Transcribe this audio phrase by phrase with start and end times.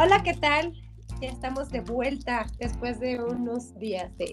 [0.00, 0.72] Hola, ¿qué tal?
[1.20, 4.32] Ya estamos de vuelta después de unos días de,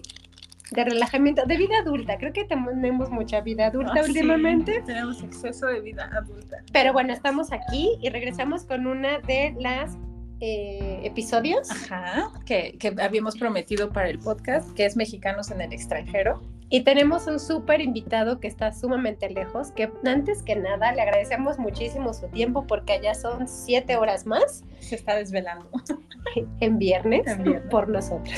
[0.70, 2.18] de relajamiento, de vida adulta.
[2.18, 4.80] Creo que tenemos mucha vida adulta Ah, sí, últimamente.
[4.86, 6.58] tenemos exceso de vida adulta.
[6.72, 9.96] Pero bueno, estamos aquí y regresamos con una de las
[10.40, 11.68] eh, episodios.
[11.68, 16.42] Ajá, que, que habíamos prometido para el podcast, que es Mexicanos en el extranjero.
[16.68, 21.58] Y tenemos un súper invitado que está sumamente lejos, que antes que nada le agradecemos
[21.60, 25.68] muchísimo su tiempo porque allá son siete horas más Se está desvelando.
[26.60, 27.70] en viernes, En viernes.
[27.70, 28.34] por nosotros.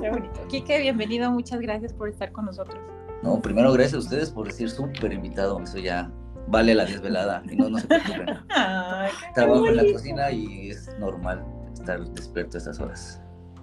[0.00, 0.46] Qué bonito.
[0.48, 1.30] Quique, bienvenido.
[1.30, 2.78] Muchas gracias por estar con nosotros.
[3.22, 5.58] No, primero gracias a ustedes por decir súper invitado.
[5.62, 6.10] Eso ya
[6.48, 7.42] vale la desvelada.
[7.50, 8.28] Y no, no se preocupen.
[8.50, 9.98] Ay, Trabajo en la bonito.
[9.98, 13.22] cocina y es normal estar despierto a estas horas.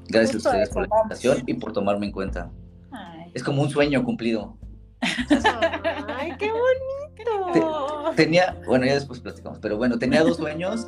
[0.09, 1.03] Gracias Justo a ustedes eso, por la vamos.
[1.05, 2.51] invitación y por tomarme en cuenta.
[2.91, 3.24] ay.
[3.35, 4.57] Es como un sueño cumplido.
[5.01, 8.11] Ay, qué bonito.
[8.15, 10.87] Tenía, bueno, ya después platicamos, pero bueno, tenía dos sueños.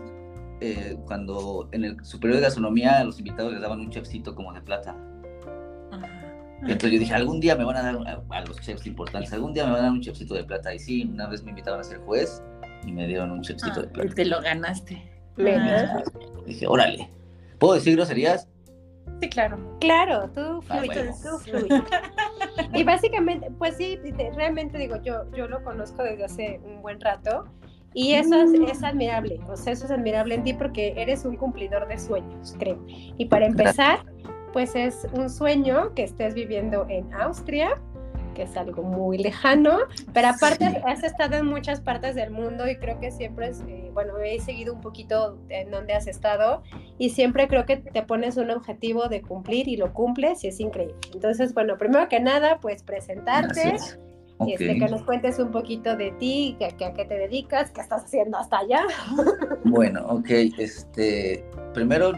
[0.60, 4.52] eh, cuando en el superior de gastronomía a los invitados les daban un chefcito como
[4.54, 4.96] de plata.
[6.66, 9.32] Y entonces yo dije, algún día me van a dar, a, a los chefs importantes,
[9.34, 10.74] algún día me van a dar un chefcito de plata.
[10.74, 12.42] Y sí, una vez me invitaron a ser juez
[12.88, 14.16] y me dieron un chefcito de Ah, plata.
[14.16, 15.12] te lo ganaste.
[15.38, 16.04] Neta.
[16.48, 17.08] Dije, órale.
[17.60, 18.48] ¿Puedo decir groserías?
[19.22, 19.58] Sí, claro.
[19.80, 21.12] Claro, tú Ah, fluye, bueno.
[21.24, 21.84] tú fluye.
[22.74, 24.00] Y básicamente, pues sí,
[24.36, 27.46] realmente digo, yo, yo lo conozco desde hace un buen rato
[27.94, 31.36] y eso es, es admirable, o sea, eso es admirable en ti porque eres un
[31.36, 32.78] cumplidor de sueños, creo.
[33.18, 34.06] Y para empezar,
[34.54, 37.82] pues es un sueño que estés viviendo en Austria,
[38.38, 39.80] que es algo muy lejano,
[40.14, 40.78] pero aparte Sí.
[40.86, 44.40] has estado en muchas partes del mundo y creo que siempre, es, eh, bueno, he
[44.40, 46.62] seguido un poquito en donde has estado
[47.00, 50.60] y siempre creo que te pones un objetivo de cumplir y lo cumples y es
[50.60, 50.96] increíble.
[51.16, 54.00] Entonces, bueno, primero que nada, pues presentarte, Gracias.
[54.48, 57.82] Este, que nos cuentes un poquito de ti, que, que a qué te dedicas, qué
[57.82, 58.84] estás haciendo hasta allá.
[59.64, 60.30] Bueno, ok.
[60.60, 61.44] Este,
[61.74, 62.12] primero,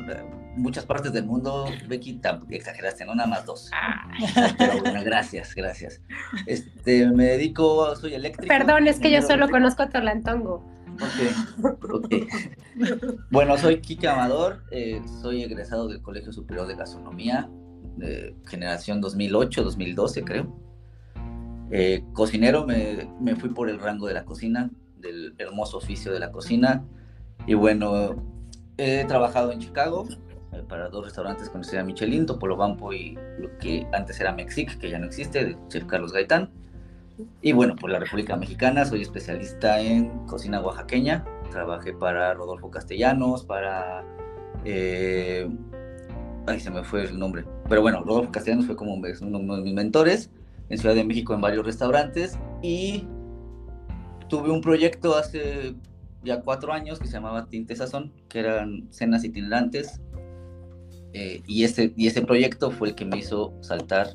[0.60, 3.72] muchas partes del mundo, Becky, exageraste, no nada más dos.
[4.58, 6.02] Pero bueno, gracias, gracias.
[6.46, 8.48] Este, me dedico, soy eléctrico.
[8.48, 9.52] Perdón, es que yo solo eléctrico.
[9.52, 10.66] conozco a Tolantongo.
[11.02, 12.16] Ok, ok.
[13.32, 17.50] Bueno, soy Kike Amador, eh, soy egresado del Colegio Superior de Gastronomía,
[17.98, 20.56] de generación 2008-2012, creo.
[21.72, 26.20] Eh, cocinero, me, me fui por el rango de la cocina, del hermoso oficio de
[26.20, 26.84] la cocina.
[27.48, 28.16] Y bueno,
[28.78, 30.29] he trabajado en Chicago eh,
[30.68, 34.90] para dos restaurantes con estrella Michelin, Topolo Bampo y lo que antes era Mexic, que
[34.90, 36.50] ya no existe, de Chef Carlos Gaitán.
[37.42, 41.26] Y bueno, por la República Mexicana, soy especialista en cocina oaxaqueña.
[41.52, 44.04] Trabajé para Rodolfo Castellanos, para...
[44.64, 45.50] eh,
[46.48, 47.46] ay, se me fue el nombre.
[47.68, 50.32] Pero bueno, Rodolfo Castellanos fue como uno de mis mentores
[50.70, 52.40] en Ciudad de México en varios restaurantes.
[52.62, 53.06] Y
[54.30, 55.76] tuve un proyecto hace
[56.24, 60.00] ya cuatro años que se llamaba Tinte Sazón, que eran cenas itinerantes.
[61.14, 64.12] Eh, y, ese, y ese proyecto fue el que me hizo saltar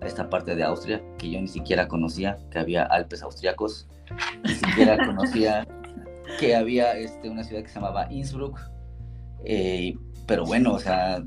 [0.00, 3.88] a esta parte de Austria, que yo ni siquiera conocía, que había Alpes austriacos,
[4.44, 5.66] ni siquiera conocía
[6.38, 8.58] que había este, una ciudad que se llamaba Innsbruck.
[9.44, 9.94] Eh,
[10.26, 11.24] pero bueno, o sea,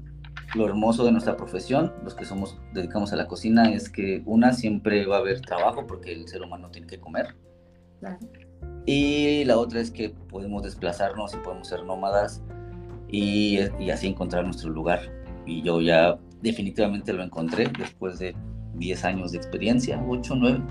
[0.55, 4.53] lo hermoso de nuestra profesión, los que somos dedicamos a la cocina, es que una
[4.53, 7.35] siempre va a haber trabajo porque el ser humano tiene que comer.
[7.99, 8.19] Claro.
[8.85, 12.41] Y la otra es que podemos desplazarnos y podemos ser nómadas
[13.13, 14.99] y, y así encontrar nuestro lugar.
[15.45, 18.35] Y yo ya definitivamente lo encontré después de
[18.75, 20.61] 10 años de experiencia, 8, 9.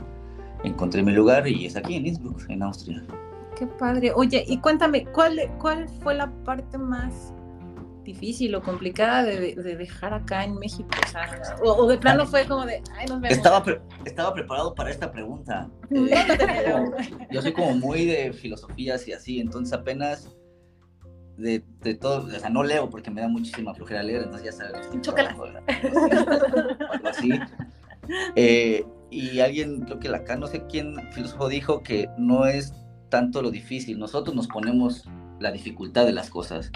[0.65, 3.03] Encontré mi lugar y es aquí en Innsbruck, en Austria.
[3.57, 4.13] Qué padre.
[4.15, 7.33] Oye, y cuéntame, ¿cuál, cuál fue la parte más
[8.03, 10.89] difícil o complicada de, de dejar acá en México?
[11.05, 13.37] O, sea, o, o de plano fue como de, ay, nos vemos.
[13.37, 15.71] Estaba, pre- estaba preparado para esta pregunta.
[15.91, 16.11] Eh,
[17.31, 20.35] yo soy como muy de filosofías y así, entonces apenas
[21.43, 24.53] de, de todo, o sea, no leo porque me da muchísima flojera leer, entonces ya
[24.53, 24.89] sabes.
[25.01, 25.37] Chócala.
[26.91, 27.31] Algo así.
[28.37, 32.75] Eh, y alguien, creo que acá, no sé quién filósofo dijo que no es
[33.09, 35.09] tanto lo difícil, nosotros nos ponemos
[35.39, 36.73] la dificultad de las cosas,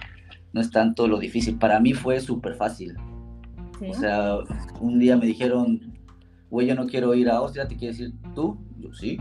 [0.52, 1.58] no es tanto lo difícil.
[1.58, 2.94] Para mí fue súper fácil.
[3.78, 3.86] Sí.
[3.90, 4.38] O sea,
[4.80, 5.94] un día me dijeron,
[6.50, 8.58] güey, yo no quiero ir a Austria, ¿te quieres ir tú?
[8.78, 9.18] Yo sí.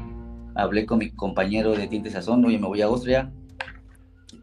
[0.55, 3.31] Hablé con mi compañero de Tinte Sazón, oye, me voy a Austria.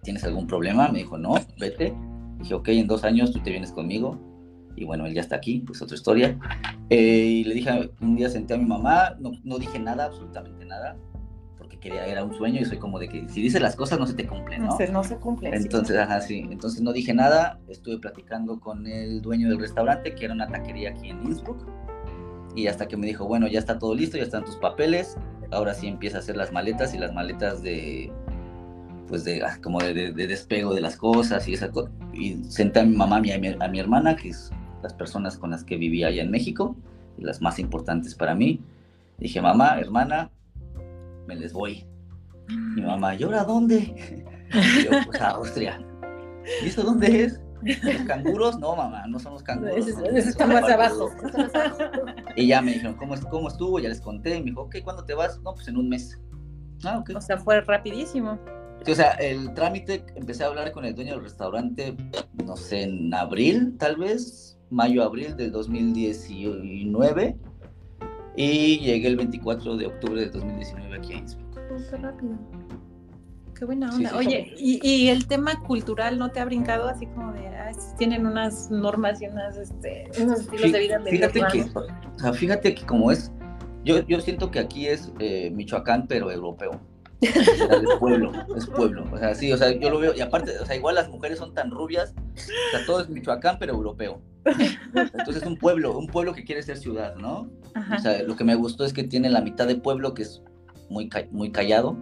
[0.02, 0.88] ¿Tienes algún problema?
[0.88, 1.94] Me dijo, no, vete.
[2.38, 4.18] Dije, ok, en dos años tú te vienes conmigo.
[4.74, 6.38] Y bueno, él ya está aquí, es otra historia.
[6.90, 10.64] Eh, y le dije, un día senté a mi mamá, no, no dije nada, absolutamente
[10.64, 10.96] nada,
[11.56, 14.06] porque quería, era un sueño y soy como de que si dices las cosas no
[14.06, 14.68] se te cumplen, ¿no?
[14.68, 15.50] no, se, no se cumple.
[15.56, 15.62] sí.
[15.62, 16.48] Entonces, ajá, sí.
[16.50, 17.60] Entonces no dije nada.
[17.68, 21.64] Estuve platicando con el dueño del restaurante, que era una taquería aquí en Innsbruck.
[22.56, 25.16] Y hasta que me dijo, bueno, ya está todo listo, ya están tus papeles.
[25.52, 28.12] Ahora sí empieza a hacer las maletas y las maletas de,
[29.12, 31.90] pues de, ah, como de, de- de despego de las cosas y esa cosa.
[32.14, 34.50] y senté a mi mamá y a mi, a mi hermana, que es
[34.82, 36.74] las personas con las que vivía allá en México,
[37.18, 38.58] y las más importantes para mí.
[39.18, 40.30] Dije, mamá, hermana,
[41.26, 41.84] me les voy.
[42.48, 43.76] Mi mamá, ¿y ahora dónde?
[44.50, 45.78] Y yo, pues a Austria.
[46.62, 47.38] ¿Y esto dónde es?
[47.82, 48.58] ¿Los canguros?
[48.58, 49.76] No, mamá, no son los canguros.
[49.88, 51.10] Eso, eso está más abajo.
[52.34, 53.78] Y ya me dijeron, ¿cómo, ¿cómo estuvo?
[53.78, 54.36] Ya les conté.
[54.36, 55.38] Y me dijo, ok, ¿cuándo te vas?
[55.42, 56.18] No, pues en un mes.
[56.82, 57.10] Ah, ok.
[57.14, 58.38] O sea, fue rapidísimo.
[58.84, 61.96] Sí, o sea, el trámite, empecé a hablar con el dueño del restaurante,
[62.44, 67.36] no sé, en abril, tal vez, mayo, abril del 2019.
[68.36, 71.54] Y llegué el 24 de octubre del 2019 aquí a Innsbruck.
[71.90, 72.38] Qué rápido.
[73.58, 74.10] Qué buena Sí, onda.
[74.10, 74.16] sí.
[74.16, 78.26] Oye, ¿y, y el tema cultural no te ha brincado así como de, ah, tienen
[78.26, 82.74] unas normas y unas, este, unos estilos Fí- de vida Fíjate que, o sea, fíjate
[82.74, 83.30] que como es,
[83.84, 86.80] yo, yo siento que aquí es eh, Michoacán, pero europeo.
[87.22, 89.04] Es pueblo, es pueblo.
[89.12, 91.38] O sea, sí, o sea, yo lo veo, y aparte, o sea, igual las mujeres
[91.38, 94.20] son tan rubias, o sea, todo es Michoacán, pero europeo.
[94.44, 97.48] Entonces es un pueblo, un pueblo que quiere ser ciudad, ¿no?
[97.74, 97.96] Ajá.
[97.96, 100.42] O sea, lo que me gustó es que tiene la mitad de pueblo, que es
[100.90, 101.96] muy, muy callado,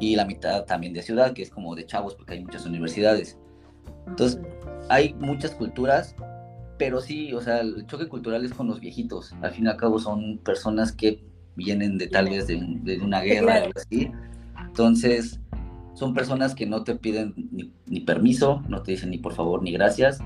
[0.00, 3.38] y la mitad también de ciudad, que es como de chavos, porque hay muchas universidades.
[4.06, 4.40] Entonces,
[4.88, 6.14] hay muchas culturas,
[6.78, 9.34] pero sí, o sea, el choque cultural es con los viejitos.
[9.42, 11.27] Al fin y al cabo son personas que
[11.58, 13.70] vienen de tal vez de, de una guerra o claro.
[13.76, 14.10] así.
[14.66, 15.40] Entonces,
[15.94, 19.62] son personas que no te piden ni, ni permiso, no te dicen ni por favor
[19.62, 20.20] ni gracias.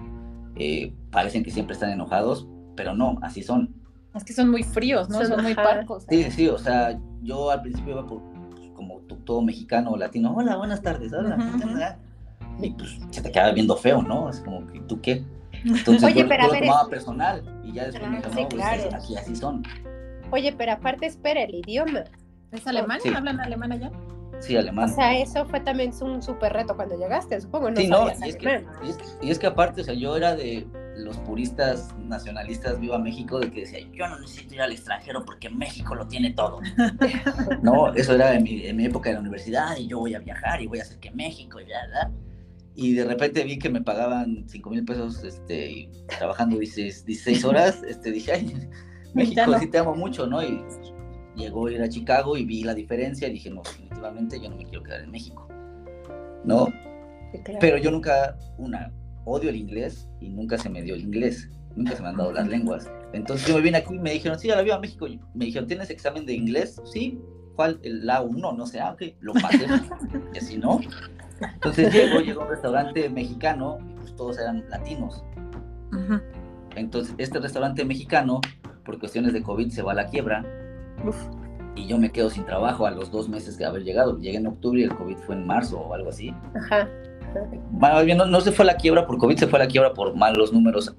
[0.57, 2.47] eh, parecen que siempre están enojados,
[2.77, 3.71] pero no, así son.
[4.15, 5.17] Es que son muy fríos, ¿no?
[5.19, 6.05] Son- Son, muy parcos.
[6.09, 8.21] Sí, sí, o sea, yo al principio iba por,
[8.51, 11.81] pues, como to- todo mexicano o latino, hola, buenas tardes, hola, Ujú, ¿qué tal, ujú.
[11.83, 11.97] eh?".
[12.67, 14.29] y pues se te queda viendo feo, ¿no?
[14.29, 15.25] Es como que, ¿tú qué?
[15.65, 18.17] Entonces Oye, yo, pero yo a lo ver, tomaba es- personal y ya después me
[18.19, 18.97] dijo, sí, no, pues, claro.
[18.97, 19.63] aquí así son.
[20.33, 22.05] Oye, pero aparte espera el idioma.
[22.51, 23.01] ¿Es alemán?
[23.03, 23.11] Sí.
[23.11, 23.91] ¿Hablan alemán allá?
[24.41, 24.89] Sí, O alemán.
[24.93, 28.37] sea, eso fue también un súper reto cuando llegaste, supongo, no sí, no, y es,
[28.37, 32.81] que, y, es, y es que aparte, o sea, yo era de los puristas nacionalistas
[32.81, 36.33] Viva México, de que decía, yo no necesito ir al extranjero porque México lo tiene
[36.33, 36.61] todo.
[37.63, 40.19] no, eso era en mi, en mi época de la universidad y yo voy a
[40.19, 42.11] viajar y voy a hacer que México y bla, bla.
[42.75, 45.89] Y de repente vi que me pagaban 5 mil pesos este,
[46.19, 48.69] trabajando 16, 16 horas, este, dije, ay,
[49.15, 49.59] México, Ya no.
[49.59, 50.43] sí te amo mucho, ¿no?
[50.43, 50.63] Y
[51.37, 54.57] llegó a ir a Chicago y vi la diferencia y dije, no, definitivamente yo no
[54.57, 55.49] me quiero quedar en México,
[56.45, 56.67] ¿no?
[57.33, 57.59] Sí, claro.
[57.61, 58.93] Pero yo nunca, una,
[59.25, 62.33] odio el inglés y nunca se me dio el inglés, nunca se me han dado
[62.33, 62.91] las lenguas.
[63.13, 65.07] Entonces yo me vine aquí y me dijeron, sí, a la Viva México.
[65.07, 66.81] Y Me dijeron, ¿tienes examen de inglés?
[66.85, 67.19] Sí.
[67.55, 67.79] ¿Cuál?
[67.83, 69.67] El A1, no sé, ah, ok, lo pasé.
[70.35, 70.81] y así, ¿no?
[71.41, 75.25] Entonces llego, llego a un restaurante mexicano y pues todos eran latinos.
[76.77, 78.41] Entonces este restaurante mexicano,
[78.85, 80.45] por cuestiones de COVID, se va a la quiebra
[81.07, 81.17] Uf.
[81.75, 84.19] y yo me quedo sin trabajo a los dos meses de haber llegado.
[84.19, 86.35] Llegué en octubre y el COVID fue en marzo o algo así.
[86.55, 86.89] Ajá.
[87.73, 89.69] Más bien, no, no se fue a la quiebra por COVID, se fue a la
[89.69, 90.95] quiebra por malos números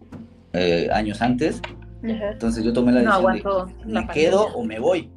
[0.53, 1.62] eh, años antes.
[2.03, 2.31] Ajá.
[2.31, 5.12] Entonces yo tomé la No decisión de la me quedo o me voy.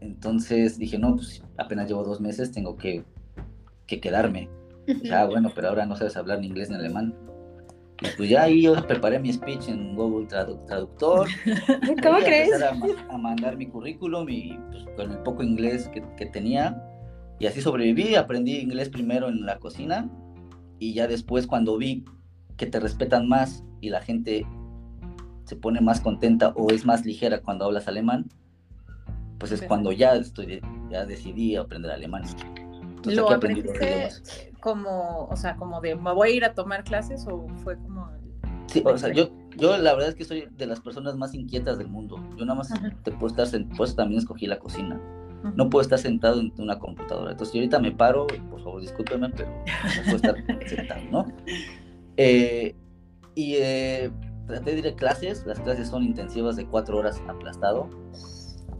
[0.00, 3.04] Entonces dije, no, pues apenas llevo dos meses, tengo que,
[3.86, 4.48] que quedarme.
[4.86, 7.14] Dije, ah, bueno, pero ahora no sabes hablar ni inglés ni alemán.
[8.04, 11.28] Y pues ya ahí yo preparé mi speech en Google Tradu- Traductor.
[12.02, 12.60] ¿Cómo crees?
[12.62, 16.82] A, ma- a mandar mi currículum y pues, con el poco inglés que, que tenía.
[17.38, 20.10] Y así sobreviví, aprendí inglés primero en la cocina
[20.78, 22.04] y ya después cuando vi
[22.56, 24.44] que te respetan más y la gente
[25.44, 28.28] se pone más contenta o es más ligera cuando hablas alemán,
[29.38, 32.22] pues es cuando ya estoy, ya decidí aprender alemán.
[32.96, 34.08] Entonces ¿Lo aprendiste.
[34.62, 38.08] Como, o sea, como de me voy a ir a tomar clases o fue como...
[38.68, 39.28] Sí, o sea, yo,
[39.58, 42.24] yo la verdad es que soy de las personas más inquietas del mundo.
[42.38, 42.90] Yo nada más Ajá.
[43.02, 44.98] te puedo estar, eso también escogí la cocina.
[45.56, 47.32] No puedo estar sentado en una computadora.
[47.32, 50.36] Entonces, yo ahorita me paro, por favor, discúlpeme, pero no puedo estar
[50.68, 51.26] sentado, ¿no?
[52.16, 52.76] Eh,
[53.34, 54.12] y eh,
[54.46, 55.44] traté de ir a clases.
[55.44, 57.90] Las clases son intensivas de cuatro horas aplastado.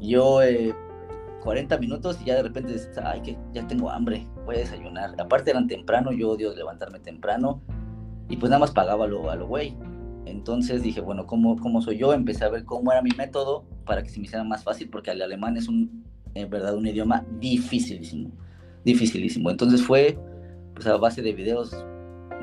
[0.00, 0.72] Yo, eh,
[1.42, 5.14] 40 minutos y ya de repente dices, ay, que ya tengo hambre, voy a desayunar.
[5.18, 7.60] Aparte eran temprano, yo odio levantarme temprano.
[8.28, 9.76] Y pues nada más pagaba lo, a lo güey.
[10.24, 12.12] Entonces dije, bueno, ¿cómo, ¿cómo soy yo?
[12.12, 15.10] Empecé a ver cómo era mi método para que se me hiciera más fácil, porque
[15.10, 18.30] el alemán es un, en verdad, un idioma dificilísimo,
[18.84, 19.50] dificilísimo.
[19.50, 20.18] Entonces fue
[20.74, 21.72] pues, a base de videos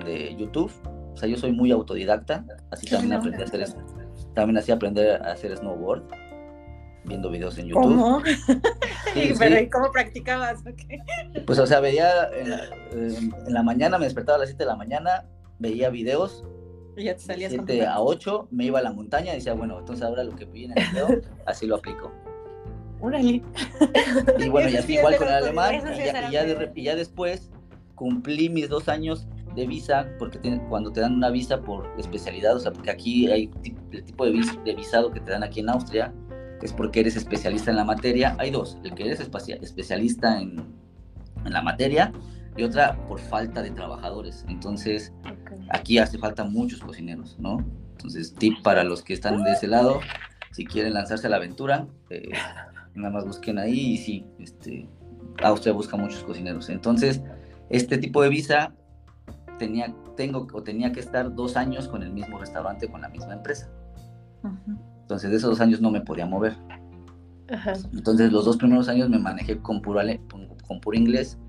[0.05, 0.71] de YouTube.
[1.13, 3.65] O sea, yo soy muy autodidacta, así también aprendí a hacer,
[4.33, 6.03] también así aprender a hacer snowboard,
[7.05, 7.83] viendo videos en YouTube.
[7.83, 8.21] ¿Cómo?
[9.13, 9.63] Sí, Pero sí.
[9.63, 10.59] ¿y cómo practicabas?
[11.47, 14.63] Pues, o sea, veía en la, en- en la mañana, me despertaba a las 7
[14.63, 15.25] de la mañana,
[15.57, 16.43] veía videos,
[16.95, 19.53] Y ya te salías con 7 a 8, me iba a la montaña y decía,
[19.53, 21.07] bueno, entonces ahora lo que vi en el video,
[21.47, 22.11] así lo aplico.
[23.01, 23.41] Órale.
[24.37, 26.71] Y bueno, y Eso así sí igual con el alemán, y ya, y ya de
[26.75, 27.49] y ya después
[27.95, 29.25] cumplí mis dos años
[29.55, 30.37] de visa, porque
[30.69, 33.49] cuando te dan una visa por especialidad, o sea, porque aquí hay
[33.91, 34.33] el tipo de,
[34.65, 36.13] de visado que te dan aquí en Austria,
[36.61, 38.35] es porque eres especialista en la materia.
[38.39, 40.63] Hay dos, el que eres especialista en,
[41.45, 42.11] en la materia
[42.57, 44.45] y otra por falta de trabajadores.
[44.49, 45.13] Entonces,
[45.69, 47.65] aquí hace falta muchos cocineros, ¿no?
[47.91, 49.99] Entonces, tip para los que están de ese lado,
[50.51, 52.29] si quieren lanzarse a la aventura, eh,
[52.95, 54.89] nada más busquen ahí y sí, este,
[55.43, 56.69] Austria busca muchos cocineros.
[56.69, 57.21] Entonces,
[57.69, 58.73] este tipo de visa
[59.57, 63.33] tenía, tengo o tenía que estar dos años con el mismo restaurante, con la misma
[63.33, 63.69] empresa.
[65.09, 66.55] Entonces, de esos dos años no me podía mover.
[67.91, 70.01] Entonces, los dos primeros años me manejé con puro,
[70.67, 71.39] con puro inglés.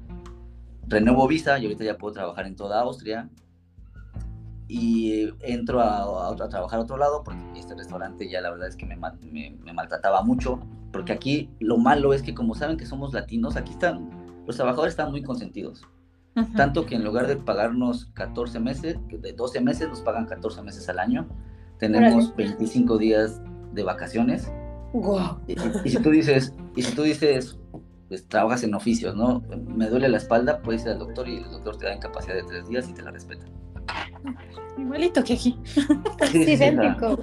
[0.89, 3.29] Renuevo visa y ahorita ya puedo trabajar en toda Austria.
[4.67, 8.87] Y entro a, trabajar a otro lado porque este restaurante ya la verdad es que
[8.87, 10.59] me, me maltrataba mucho.
[10.91, 14.09] Porque aquí lo malo es que como saben que somos latinos, aquí están,
[14.47, 15.83] los trabajadores están muy consentidos.
[16.57, 20.89] Tanto que en lugar de pagarnos 14 meses, de 12 meses, nos pagan 14 meses
[20.89, 21.29] al año.
[21.79, 24.51] Tenemos 25 días de vacaciones.
[25.47, 27.59] Y, si tú dices, y si tú dices,
[28.09, 29.43] pues trabajas en oficios, ¿no?
[29.67, 32.43] Me duele la espalda, puedes ir al doctor y el doctor te da incapacidad de
[32.43, 33.47] tres días y te la respeta.
[34.79, 35.59] Igualito que aquí.
[36.31, 37.19] Sí, sí, idéntico.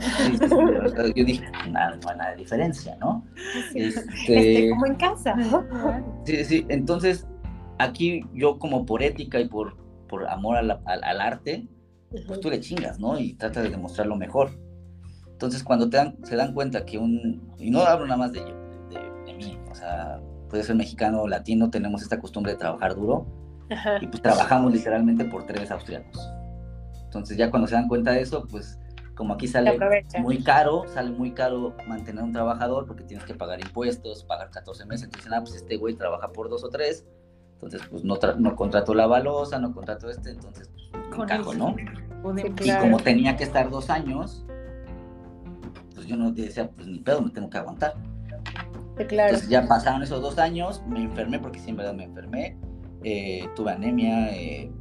[1.16, 3.24] yo dije, nada, no hay nada de diferencia, ¿no?
[3.74, 5.36] Este, este, como en casa.
[6.25, 7.25] Sí, sí, entonces
[7.77, 9.77] aquí yo como por ética y por,
[10.08, 11.68] por amor al, arte,
[12.27, 13.20] pues tú le chingas, ¿no?
[13.20, 14.51] Y tratas de demostrarlo mejor.
[15.38, 18.41] Entonces cuando te dan, se dan cuenta que un, y no hablo nada más de,
[18.41, 23.27] de, mí, o sea, puede ser mexicano o latino, tenemos esta costumbre de trabajar duro
[24.01, 26.27] y pues trabajamos literalmente por tres austriacos.
[27.03, 28.79] Entonces ya cuando se dan cuenta de eso, pues
[29.13, 29.77] como aquí sale
[30.22, 34.88] muy caro, sale muy caro mantener un trabajador porque tienes que pagar impuestos, pagar 14
[34.88, 37.06] meses, entonces, ah, pues este güey trabaja por dos o tres,
[37.53, 41.75] entonces, pues no, no contrató la balosa, no contrató este, entonces, pues encajo, ¿no?
[42.63, 44.44] Y como tenía que estar dos años,
[46.08, 47.94] yo no decía, pues ni pedo, me tengo que aguantar.
[49.08, 49.30] claro.
[49.30, 52.58] Entonces ya pasaron esos dos años, me enfermé, porque sí, en verdad me enfermé,
[53.04, 54.72] eh, tuve anemia, eh,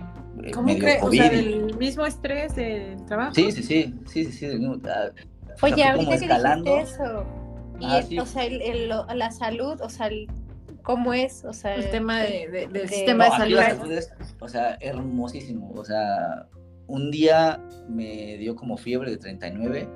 [0.53, 1.03] ¿Cómo crees?
[1.03, 3.35] O sea, el mismo estrés del trabajo.
[3.35, 4.81] Sí, sí, sí, sí, sí, sí.
[4.87, 5.11] Ah,
[5.63, 7.25] Oye, ahorita que dijiste eso,
[7.81, 7.85] y
[8.19, 10.27] ah, o sea, el, la salud, o sea, el
[10.83, 13.59] cómo es, o sea, el tema de, del sistema de salud.
[14.41, 16.47] o sea, hermosísimo, o sea,
[16.87, 19.89] un día me dio como fiebre de 39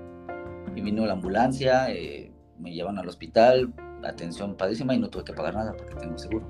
[0.75, 3.73] y vino la ambulancia, eh, me llevan al hospital,
[4.05, 6.47] atención padrísima y no tuve que pagar nada porque tengo seguro.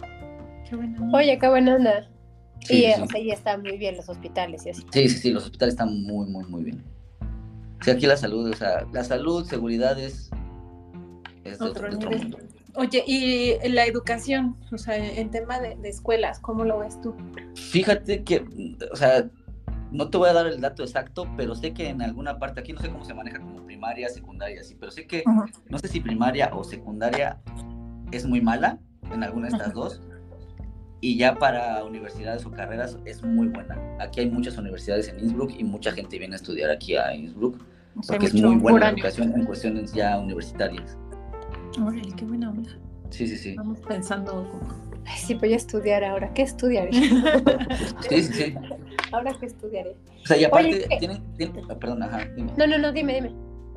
[0.69, 2.11] Qué buena Oye, qué buena onda.
[2.61, 4.85] Sí, y, O sea, y están muy bien los hospitales y así.
[4.93, 6.85] Sí, sí, sí, los hospitales están muy, muy, muy bien.
[7.83, 10.31] Sí, aquí la salud, o sea, la salud, seguridad es,
[11.45, 12.39] es otro, otro mundo.
[12.77, 17.15] Oye, y la educación, o sea, en tema de, escuelas, ¿cómo lo ves tú?
[17.55, 18.45] Fíjate que,
[18.93, 19.29] o sea,
[19.91, 22.73] no te voy a dar el dato exacto, pero sé que en alguna parte, aquí
[22.73, 25.25] no sé cómo se maneja como primaria, secundaria, sí, pero sé que,
[25.69, 27.39] no sé si primaria o secundaria
[28.13, 28.79] es muy mala
[29.13, 30.01] en alguna de estas dos,
[31.01, 33.79] y ya para universidades o carreras es muy buena.
[34.01, 37.57] Aquí hay muchas universidades en Innsbruck y mucha gente viene a estudiar aquí a Innsbruck,
[38.07, 40.99] porque es muy buena la educación en cuestiones ya universitarias.
[41.81, 42.71] Órale, qué buena onda.
[43.11, 43.51] Sí, sí, sí.
[43.51, 44.47] Estamos pensando
[45.07, 46.33] Ay, sí, voy a estudiar ahora.
[46.35, 46.93] ¿Qué estudiaré?
[48.09, 48.55] sí, sí, sí.
[49.13, 49.97] Ahora qué estudiaré.
[50.23, 51.23] O sea, y aparte tienen,
[51.69, 52.53] ah, perdón, ajá, dime.
[52.57, 53.35] No, no, no, dime, dime.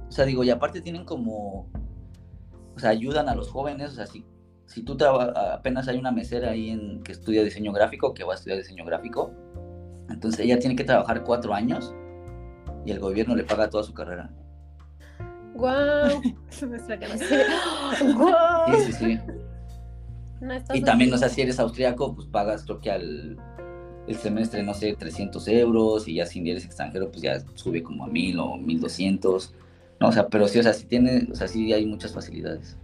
[0.07, 1.71] O sea, digo, y aparte tienen como,
[2.75, 4.25] o sea, ayudan a los jóvenes, o sea, si,
[4.67, 8.35] si tú apenas hay una mesera ahí en, que estudia diseño gráfico, que va a
[8.35, 9.33] estudiar diseño gráfico,
[10.09, 11.95] entonces ella tiene que trabajar cuatro años
[12.85, 14.31] y el gobierno le paga toda su carrera.
[15.55, 16.22] ¡Guau!
[18.15, 18.75] ¡Guau!
[18.75, 19.19] Sí, sí, sí.
[20.74, 23.38] y también, o sea, si eres austriaco, pues pagas, creo que al
[24.07, 28.03] el semestre, no sé, 300 euros, y ya si eres extranjero, pues ya sube como
[28.05, 29.53] a 1000 o 1200.
[30.00, 32.77] No, o sea, pero sí, o sea, sí tiene, o sea, sí hay muchas facilidades.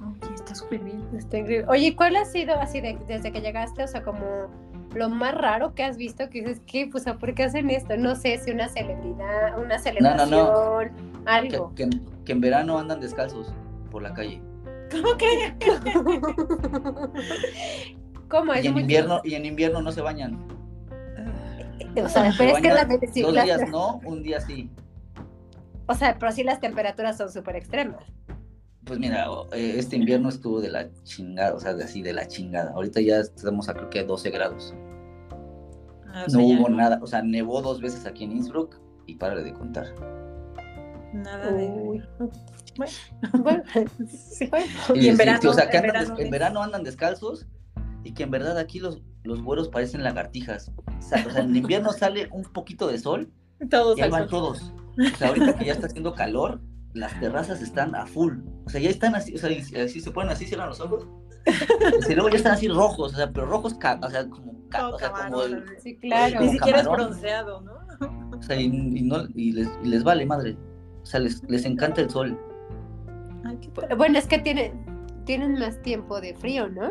[0.00, 1.02] Oye, está súper bien.
[1.16, 1.66] Está increíble.
[1.68, 4.48] Oye, ¿cuál ha sido así de, desde que llegaste, o sea, como
[4.96, 6.88] lo más raro que has visto que dices, ¿qué?
[6.90, 7.96] Pues, ¿por qué hacen esto?
[7.96, 10.90] No sé si una celebridad, una celebración, no, no,
[11.26, 11.74] algo.
[11.74, 11.88] Que,
[12.32, 13.52] en verano andan descalzos
[13.90, 14.40] por la calle.
[14.90, 15.54] ¿Cómo que?
[18.28, 18.64] ¿Cómo es?
[18.64, 20.46] Y en, invierno, y en invierno no se bañan.
[22.02, 24.70] O sea, pero es que la, Dos días no, un día sí.
[25.86, 28.04] O sea, pero sí las temperaturas son súper extremas.
[28.84, 32.28] Pues mira, eh, este invierno estuvo de la chingada, o sea, de así de la
[32.28, 32.72] chingada.
[32.72, 34.74] Ahorita ya estamos a creo que 12 grados.
[36.16, 39.52] Ah, no hubo nada, o sea, nevó dos veces aquí en Innsbruck y para de
[39.52, 39.94] contar.
[41.12, 42.02] Nada de.
[43.32, 43.62] Bueno,
[44.06, 44.50] sí.
[44.94, 47.46] Y, en, verano, o sea, en, verano, andan descalzos
[48.04, 50.70] y que en verdad aquí los, los güeros parecen lagartijas.
[50.76, 53.32] O sea, o sea, en invierno sale un poquito de sol
[53.70, 54.30] Todos y ahí van sol.
[54.30, 54.72] todos.
[54.98, 56.60] O sea, ahorita que ya está haciendo calor,
[56.92, 58.40] las terrazas están a full.
[58.66, 59.50] O sea, ya están así, o sea,
[59.82, 61.06] así se ponen así, cierran los ojos.
[62.08, 64.55] Y luego ya están así rojos, o sea, pero rojos, o sea, como,
[64.90, 65.80] o sea, como camarón, el- así.
[65.80, 66.40] Sí, claro.
[66.40, 67.72] Ni siquiera es bronceado, ¿no?
[68.38, 70.56] o sea, y, y no, y les, y les vale madre.
[71.02, 72.38] O sea, les, les encanta el sol.
[73.44, 73.58] Ay.
[73.96, 74.72] Bueno, es que tienen,
[75.24, 76.90] tienen más tiempo de frío, ¿no?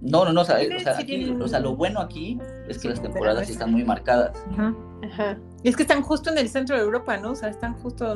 [0.00, 2.38] No, no, no, o sea, o sea, sí aquí- tienen- o sea, lo bueno aquí
[2.66, 4.32] es que Sí, las temporadas es- están muy marcadas.
[4.52, 4.74] Ajá.
[5.04, 5.38] Ajá.
[5.62, 7.30] Y es que están justo en el centro de Europa, ¿no?
[7.32, 8.14] O sea, están justo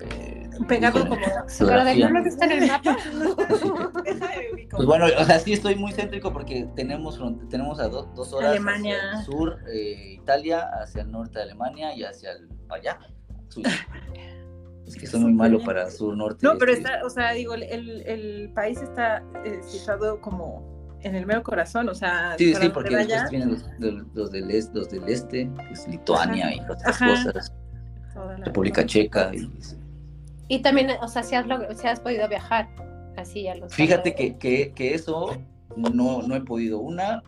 [0.00, 0.27] Eh,
[0.60, 1.16] híjole, como...
[1.16, 2.08] Pero de geografía.
[2.10, 2.96] no está en el mapa.
[4.70, 8.50] Pues bueno, o sea, sí estoy muy céntrico porque tenemos, tenemos a do- dos horas
[8.50, 8.96] Alemania.
[8.96, 12.98] hacia el sur, eh, Italia, hacia el norte de Alemania y hacia el para allá.
[14.86, 16.38] Es que soy muy malo para sur, norte.
[16.46, 16.84] No, pero este.
[16.84, 21.90] está, o sea, digo, el, el país está eh, situado como en el mero corazón,
[21.90, 25.06] o sea, Sí, sí, porque vaya, después vienen los, del- los del este, los del
[25.08, 27.06] este, que es Lituania y otras Ajá.
[27.10, 27.52] cosas,
[28.44, 29.30] República Checa.
[29.34, 29.50] Y,
[30.48, 32.68] Y también, o sea, si has, log- si has podido viajar
[33.16, 35.36] así a los fíjate que, que, que eso
[35.76, 36.78] no, no he podido.
[36.78, 37.22] Una,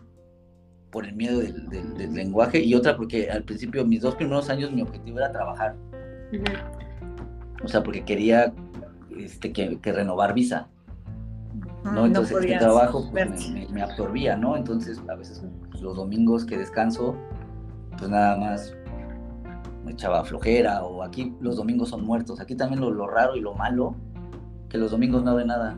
[0.91, 4.49] por el miedo del, del- del lenguaje y otra porque al principio, mis dos primeros
[4.51, 5.77] años, mi objetivo era trabajar.
[7.63, 8.53] O sea, porque quería
[9.19, 10.69] este, que, que renovar visa,
[11.85, 12.07] ¿no?
[12.07, 13.49] Entonces este podías trabajo pues, verte.
[13.53, 14.57] me, me- me absorbía, ¿no?
[14.57, 17.15] Entonces a veces pues, los domingos que descanso,
[17.99, 18.75] pues nada más
[19.85, 22.41] me echaba flojera o aquí los domingos son muertos.
[22.41, 23.95] Aquí también lo, lo raro y lo malo,
[24.69, 25.77] que los domingos no abre nada.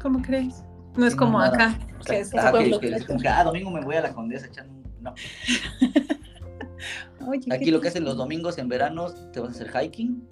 [0.00, 0.64] ¿Cómo crees?
[0.96, 1.54] No es Sí, como no, nada.
[1.54, 4.02] acá, O sea, que es ajá, que- que es como ah, domingo me voy a
[4.02, 4.82] la condesa echando un...
[5.02, 5.14] No.
[7.28, 10.28] Oye, Aquí lo que hacen los domingos en verano, te vas a hacer hiking,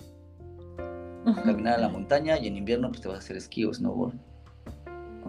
[1.24, 1.42] Ujú.
[1.42, 4.14] caminar a la montaña y en invierno pues te vas a hacer esquí o snowboard.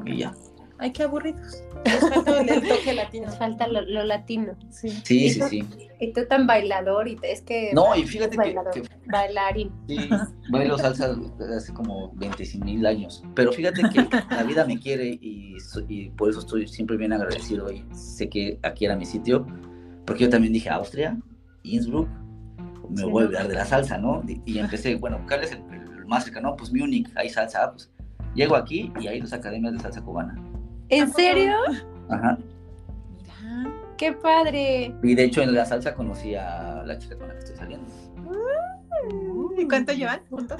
[0.06, 0.34] Y ya.
[0.82, 1.64] Ay, qué aburridos.
[1.86, 3.26] Les falta el, toque latino.
[3.28, 4.54] Nos falta lo, lo latino.
[4.72, 4.90] Sí.
[5.04, 5.48] Sí, ¿Y sí, tú?
[5.48, 5.64] sí.
[6.00, 7.70] Y tú tan bailador, y te- es que.
[7.74, 9.72] No, y fíjate que, que Bailarín.
[9.88, 10.10] sí,
[10.50, 13.24] bailo salsa desde hace como 25 mil años.
[13.36, 15.56] Pero fíjate que la vida me quiere y,
[15.88, 19.46] y por eso estoy siempre bien agradecido y sé que aquí era mi sitio.
[20.06, 21.16] Porque yo también dije Austria,
[21.62, 22.10] Innsbruck,
[22.90, 24.24] me Sí, voy a olvidar de la salsa, ¿no?
[24.28, 26.56] Y, y empecé, bueno, ¿cuál es el, el más cercano?
[26.58, 27.92] Pues Múnich, hay salsa, ah, pues.
[28.34, 30.36] Llego aquí y hay dos academias de salsa cubana.
[30.92, 31.56] ¿En serio?
[32.10, 32.38] Ajá.
[33.10, 33.72] Mira.
[33.98, 34.94] ¡Qué padre!
[35.04, 37.88] Y de hecho en la salsa conocí a la chica con la que estoy saliendo.
[39.58, 40.60] ¿Y cuánto llevan juntos?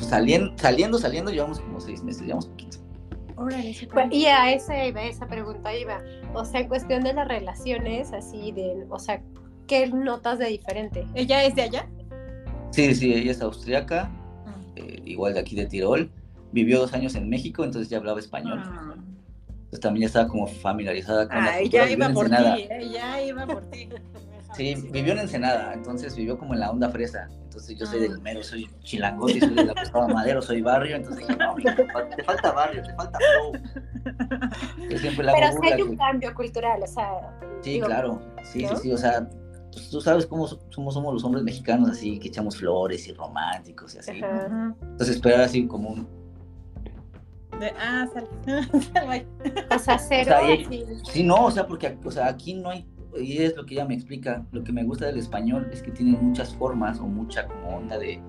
[0.00, 2.78] Saliendo, saliendo, saliendo, llevamos como seis meses, llevamos poquito.
[3.36, 6.00] Órale, Pues, y a esa iba, esa pregunta iba.
[6.34, 8.84] O sea, en cuestión de las relaciones, así de.
[8.90, 9.22] O sea,
[9.66, 11.06] ¿qué notas de diferente?
[11.14, 11.88] ¿Ella es de allá?
[12.70, 14.10] Sí, sí, ella es austriaca,
[14.46, 14.54] Ah.
[14.76, 16.10] eh, igual de aquí de Tirol.
[16.52, 18.60] Vivió dos años en México, entonces ya hablaba español.
[18.64, 18.94] Ah.
[19.48, 21.68] Entonces también ya estaba como familiarizada con la cultura.
[21.70, 22.34] ya Vivió iba en por ti,
[22.70, 23.88] eh, ya iba por ti.
[24.56, 27.28] Sí, vivió en Ensenada, entonces vivió como en la onda fresa.
[27.44, 28.02] Entonces yo soy Ah.
[28.08, 30.96] del mero, soy chilangote, soy de la Gustavo Madero, soy barrio.
[30.96, 33.52] Entonces dije, no, te fal- te falta barrio, te falta flow.
[34.90, 37.38] Yo siempre Pero sí hay un que- cambio cultural, o sea.
[37.60, 38.68] Sí, digo, claro, sí, ¿no?
[38.70, 39.28] sí, sí, o sea,
[39.70, 43.12] pues, tú sabes cómo so- somos, somos los hombres mexicanos, así, que echamos flores y
[43.12, 44.22] románticos y así.
[44.22, 44.74] Ajá.
[44.80, 46.08] Entonces esperar así como un...
[47.60, 48.28] De- ah, sal.
[48.92, 49.26] Sal.
[49.74, 50.34] O sea, cero.
[50.40, 50.86] O sea, y-.
[51.04, 52.86] Sí, no, o sea, porque o sea, aquí no hay,
[53.18, 55.90] y es lo que ella me explica, lo que me gusta del español es que
[55.90, 58.20] tiene muchas formas o mucha como onda de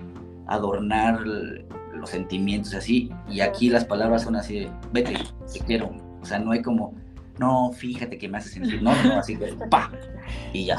[0.47, 5.13] adornar los sentimientos así, y aquí las palabras son así de, vete,
[5.51, 6.95] te quiero, o sea, no hay como,
[7.37, 9.91] no, fíjate que me hace sentir, no, no, así de, pa,
[10.53, 10.77] y ya.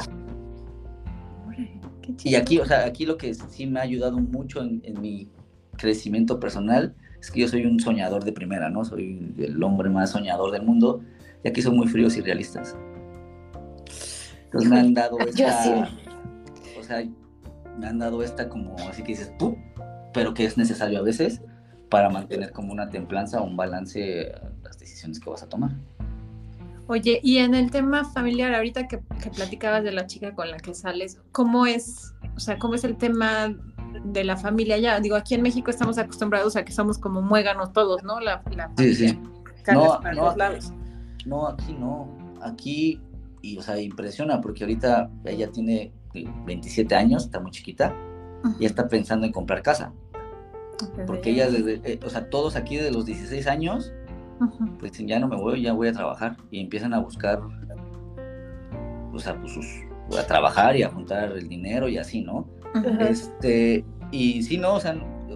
[2.23, 5.29] Y aquí, o sea, aquí lo que sí me ha ayudado mucho en, en mi
[5.77, 8.83] crecimiento personal es que yo soy un soñador de primera, ¿no?
[8.83, 11.01] Soy el hombre más soñador del mundo
[11.43, 12.75] y aquí son muy fríos y realistas.
[14.45, 15.71] Entonces me han dado esta, sí.
[16.79, 17.05] o sea,
[17.77, 19.55] me han dado esta como, así que dices, ¡pum!
[20.13, 21.41] pero que es necesario a veces
[21.89, 25.71] para mantener como una templanza o un balance a las decisiones que vas a tomar.
[26.87, 30.57] Oye, y en el tema familiar, ahorita que, que platicabas de la chica con la
[30.57, 33.55] que sales, ¿cómo es, o sea, cómo es el tema
[34.03, 34.99] de la familia allá?
[34.99, 38.19] Digo, aquí en México estamos acostumbrados a que somos como muéganos todos, ¿no?
[38.19, 39.07] La, la Sí, sí.
[39.09, 39.31] familia,
[39.63, 40.25] carnes No, para no.
[40.25, 40.73] los lados.
[41.25, 42.07] No, aquí no.
[42.41, 42.99] Aquí,
[43.41, 47.95] y o sea, impresiona porque ahorita ella tiene eh, 27 años, está muy chiquita,
[48.59, 49.93] y está pensando en comprar casa.
[51.05, 53.93] Porque ella, desde, eh, o sea, todos aquí de los 16 años,
[54.79, 56.37] pues ya no me voy, ya voy a trabajar.
[56.49, 57.39] Y empiezan a buscar,
[59.13, 59.65] o sea, pues sus,
[60.17, 62.47] a trabajar y a juntar el dinero y así, ¿no?
[62.73, 63.07] Ajá.
[63.07, 64.95] Este, y sí, no, o sea,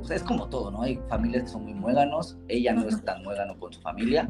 [0.09, 0.81] es como todo, ¿no?
[0.81, 4.27] Hay familias que son muy muéganos, ella no es tan muégano con su familia,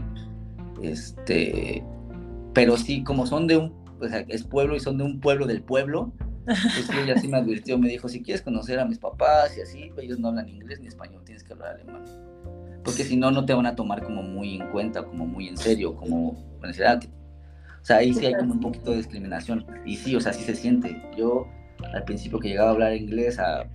[0.82, 1.84] Este,
[2.54, 5.46] pero sí, como son de un, o sea, es pueblo y son de un pueblo
[5.46, 6.14] del pueblo,
[6.46, 9.92] pues ella sí me advirtió, me dijo, si quieres conocer a mis papás y así,
[9.98, 12.04] ellos no hablan inglés ni español, tienes que hablar alemán.
[12.84, 15.58] Porque si no, no te van a tomar como muy en cuenta, como muy en
[15.58, 17.02] serio, como, necesidad.
[17.82, 19.66] O sea, ahí sí hay como un poquito de discriminación.
[19.86, 21.02] Y sí, o sea, sí se siente.
[21.18, 21.48] Yo,
[21.94, 23.70] al principio que llegaba a hablar inglés a,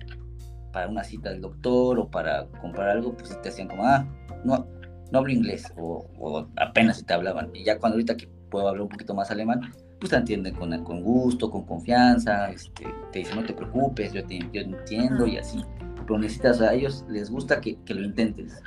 [0.71, 4.05] para una cita del doctor o para comprar algo, pues te hacían como, ah,
[4.43, 4.67] no,
[5.11, 7.49] no hablo inglés, o, o apenas si te hablaban.
[7.53, 9.61] Y ya cuando ahorita que puedo hablar un poquito más alemán,
[9.99, 14.25] pues te entienden con, con gusto, con confianza, este, te dicen no te preocupes, yo
[14.25, 15.63] te yo entiendo y así.
[16.07, 18.61] Pero necesitas, a ellos les gusta que, que lo intentes,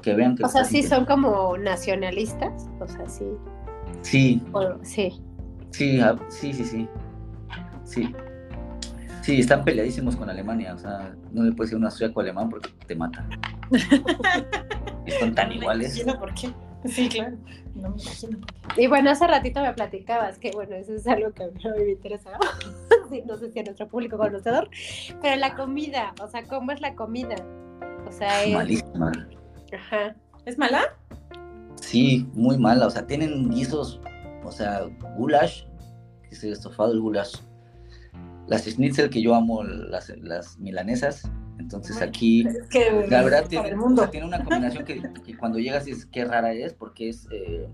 [0.00, 0.44] que vean que...
[0.44, 3.24] O sea, sí son como nacionalistas, o sea, sí.
[4.02, 4.42] Sí.
[4.82, 5.20] sí.
[5.70, 6.88] Sí, ah, sí, sí, sí.
[7.84, 8.14] Sí.
[9.26, 12.70] Sí, están peleadísimos con Alemania, o sea, no le puedes decir un sueco alemán porque
[12.86, 13.28] te matan.
[15.04, 16.00] Están tan iguales.
[16.04, 16.52] por qué.
[16.84, 17.36] Sí, claro.
[17.74, 18.38] No me imagino.
[18.76, 21.90] Y bueno, hace ratito me platicabas que, bueno, eso es algo que a mí me
[21.90, 22.38] interesa.
[23.26, 24.70] no sé si a nuestro público conocedor,
[25.20, 27.34] pero la comida, o sea, ¿cómo es la comida?
[28.06, 28.54] O sea, es.
[28.54, 29.10] Malísima.
[29.74, 30.14] Ajá.
[30.44, 30.82] ¿Es mala?
[31.80, 32.86] Sí, muy mala.
[32.86, 34.00] O sea, tienen guisos,
[34.44, 34.82] o sea,
[35.16, 35.64] goulash,
[36.22, 37.34] que es el estofado, el goulash.
[38.46, 41.28] Las schnitzel que yo amo, las, las milanesas,
[41.58, 42.44] entonces aquí,
[43.08, 43.74] la verdad, tiene,
[44.10, 45.02] tiene, una combinación que,
[45.38, 47.66] cuando llegas es que rara es, porque es, eh,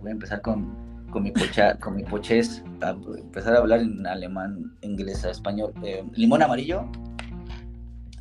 [0.00, 4.06] voy a empezar con, con mi pocha, con mi poches, a empezar a hablar en
[4.06, 5.72] alemán, inglés, español.
[5.82, 6.88] Eh, limón amarillo,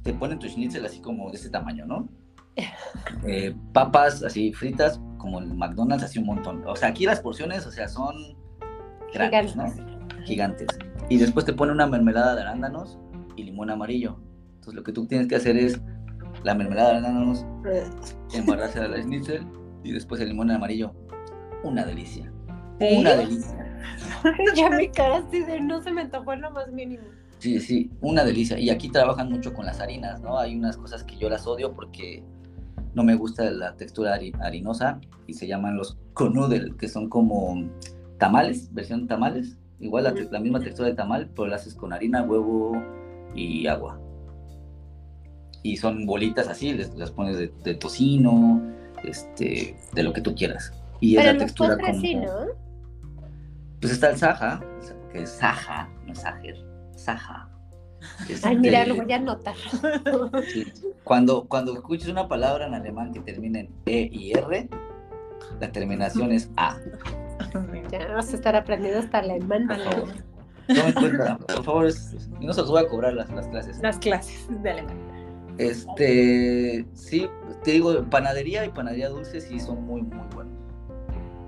[0.03, 2.09] te ponen tu schnitzel así como de este tamaño, ¿no?
[3.25, 6.63] Eh, papas así fritas, como el McDonald's, así un montón.
[6.65, 8.15] O sea, aquí las porciones, o sea, son
[9.13, 9.77] grandes, Gigantes.
[9.77, 9.88] ¿no?
[10.25, 10.67] Gigantes.
[11.09, 12.99] Y después te pone una mermelada de arándanos
[13.35, 14.19] y limón amarillo
[14.59, 15.79] entonces lo que tú tienes que hacer es
[16.43, 17.45] la mermelada de arándanos,
[18.33, 19.45] embarrarse de la schnitzel
[19.83, 20.93] y después el limón amarillo.
[21.63, 22.31] Una delicia.
[22.79, 23.79] Una delicia.
[24.55, 27.03] ya me cagaste de no se me antojó lo más mínimo.
[27.37, 28.59] Sí, sí, una delicia.
[28.59, 30.37] Y aquí trabajan mucho con las harinas, ¿no?
[30.37, 32.21] Hay unas cosas que yo las odio porque
[32.93, 37.69] no me gusta la textura harinosa y se llaman los conudel, que son como
[38.17, 39.57] tamales, versión tamales.
[39.79, 42.81] Igual la, la misma textura de tamal, pero la haces con harina, huevo
[43.33, 43.99] y agua
[45.63, 48.61] y son bolitas así, les, las pones de, tocino,
[49.03, 50.73] este, de lo que tú quieras.
[50.99, 52.01] Y Pero es la textura como...
[52.01, 52.31] Sí, ¿no?
[53.81, 54.61] Pues está el saja,
[55.11, 56.55] que es saja, no es sajer,
[56.95, 57.49] saja.
[58.43, 59.55] Ay, mira, lo voy a anotar.
[61.03, 64.69] Cuando, cuando escuches una palabra en alemán que termine en E y R,
[65.59, 66.77] la terminación es A.
[67.91, 69.67] Ya vamos a estar aprendiendo hasta alemán.
[69.67, 70.09] Por favor.
[70.67, 71.87] Tomen cuenta, por favor,
[72.41, 73.79] no se los voy a cobrar las, las clases.
[73.81, 74.97] Las clases de alemán.
[75.57, 77.27] Este, sí,
[77.63, 80.53] te digo, panadería y panadería dulce sí son muy, muy buenos.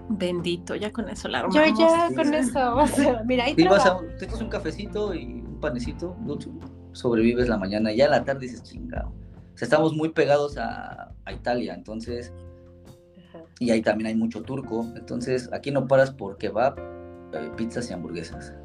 [0.10, 1.56] Bendito, ya con eso la armamos.
[1.56, 2.88] Yo ya con eso,
[3.26, 6.18] mira, ahí te vas a, te un cafecito y un panecito,
[6.92, 9.14] sobrevives la mañana y ya la tarde dices chingado.
[9.54, 12.34] O sea, estamos muy pegados a, Italia, entonces,
[13.62, 16.74] y ahí también hay mucho turco, entonces aquí no paras porque va
[17.32, 18.56] eh, pizzas y hamburguesas.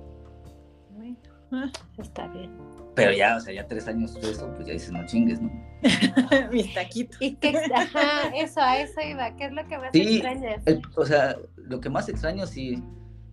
[1.99, 2.51] Está bien.
[2.95, 5.51] Pero ya, o sea, ya tres años de eso, pues ya dices, no chingues, ¿no?
[6.51, 7.21] Mis taquitos.
[7.21, 9.37] ¿Y qué, ajá, eso, a eso iba.
[9.37, 10.63] ¿Qué es lo que más sí, extrañas?
[10.97, 12.83] o sea, lo que más extraño, sí,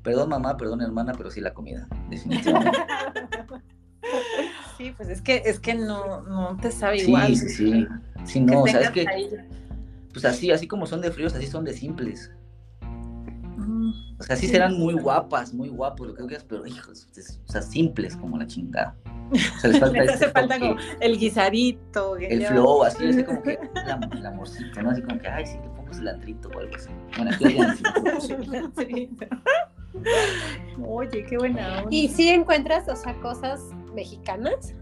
[0.04, 2.78] perdón mamá, perdón hermana, pero sí la comida, definitivamente.
[4.78, 7.28] Sí, pues es que, es que no, no te sabe igual.
[7.28, 7.88] Sí, sí, sí.
[8.26, 9.06] Sí, no, o sea, es que,
[10.13, 12.32] pues así, así como son de fríos, así son de simples.
[14.19, 17.08] O sea, sí serán muy guapas, muy guapos, lo que quieras, pero hijos,
[17.45, 18.95] o sea, simples como la chingada.
[19.32, 22.15] O sea, les falta, hace falta como el guisadito.
[22.17, 23.60] El flow, así, así como que
[24.17, 24.91] el amorcito, ¿no?
[24.91, 26.89] Así como que, ay, sí, le pongo cilantrito o algo así.
[27.17, 29.10] Bueno, aquí hay
[30.88, 31.89] Oye, qué buena onda.
[31.91, 33.62] ¿Y si encuentras, o sea, cosas
[33.93, 34.73] mexicanas?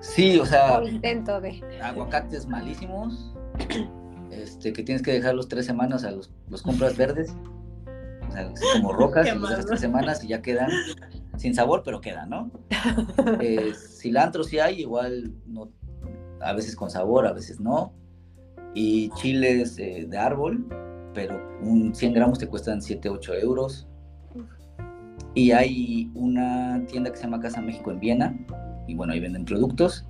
[0.00, 0.78] Sí, o sea.
[0.78, 1.62] O intento de.
[1.82, 3.34] Aguacates malísimos.
[4.36, 7.34] Este, que tienes que dejar los tres semanas a los, los compras verdes
[8.74, 10.70] como rocas, y tres semanas y ya quedan
[11.36, 12.50] sin sabor, pero quedan, ¿no?
[13.40, 15.70] Eh, cilantro sí hay, igual no,
[16.40, 17.94] a veces con sabor, a veces no.
[18.74, 20.66] Y chiles eh, de árbol,
[21.14, 23.88] pero un 100 gramos te cuestan 7, 8 euros.
[25.34, 28.36] Y hay una tienda que se llama Casa México en Viena,
[28.86, 30.06] y bueno, ahí venden productos.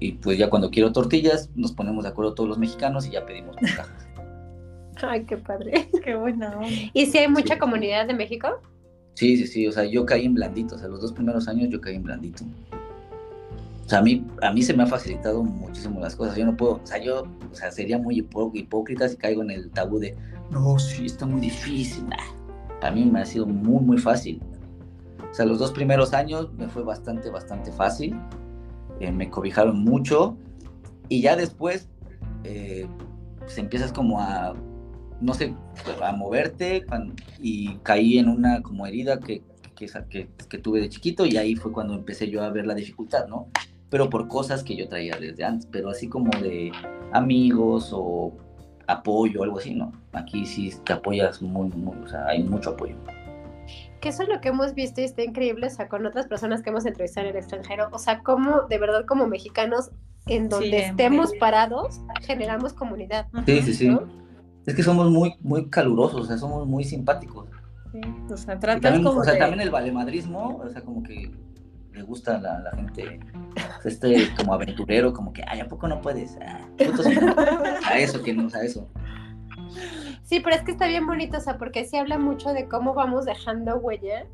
[0.00, 3.26] Y pues ya cuando quiero tortillas, nos ponemos de acuerdo todos los mexicanos y ya
[3.26, 4.08] pedimos cajas.
[5.02, 5.88] Ay, qué padre.
[6.04, 6.60] Qué bueno.
[6.92, 8.48] ¿Y si hay mucha comunidad de México?
[9.14, 9.66] Sí, sí, sí.
[9.66, 10.74] O sea, yo caí en blandito.
[10.74, 12.44] O sea, los dos primeros años yo caí en blandito.
[13.84, 16.36] O sea, a mí, a mí se me ha facilitado muchísimo las cosas.
[16.36, 19.70] Yo no puedo, o sea, yo, o sea, sería muy hipócrita si caigo en el
[19.70, 20.16] tabú de,
[20.50, 22.04] no, sí, está muy difícil.
[22.80, 24.40] Para mí me ha sido muy, muy fácil.
[25.30, 28.14] O sea, los dos primeros años me fue bastante, bastante fácil.
[29.00, 30.36] Eh, me cobijaron mucho.
[31.08, 31.88] Y ya después,
[32.44, 32.86] eh,
[33.38, 34.54] pues empiezas como a,
[35.20, 35.54] no sé,
[36.02, 36.84] a moverte.
[37.40, 39.42] y caí en una como herida que,
[39.74, 41.26] que, que, que tuve de chiquito.
[41.26, 43.48] Y ahí fue cuando empecé yo a ver la dificultad, ¿no?
[43.88, 45.66] Pero por cosas que yo traía desde antes.
[45.72, 46.70] Pero así como de
[47.12, 48.32] amigos o
[48.86, 49.92] apoyo, algo así, ¿no?
[50.12, 52.96] Aquí sí te apoyas muy, muy, o sea, hay mucho apoyo.
[54.00, 56.62] Que eso es lo que hemos visto y está increíble, o sea, con otras personas
[56.62, 59.90] que hemos entrevistado en el extranjero, o sea, como de verdad como mexicanos,
[60.26, 63.26] en donde estemos parados, generamos comunidad.
[63.46, 63.98] Sí, sí, sí.
[64.66, 67.48] Es que somos muy, muy calurosos, o sea, somos muy simpáticos.
[67.92, 71.30] Sí, o sea, tratas como O sea, también el valemadrismo, o sea, como que
[71.92, 73.20] le gusta a la, gente,
[73.84, 76.38] este como aventurero, como que, ay, ¿a poco no puedes?
[76.40, 76.68] Ah,
[77.86, 78.88] a eso, que no, a eso.
[80.22, 82.94] Sí, pero es que está bien bonito, o sea, porque sí habla mucho de cómo
[82.94, 84.26] vamos dejando huella